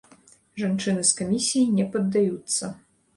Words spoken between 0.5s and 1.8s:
Жанчыны з камісіі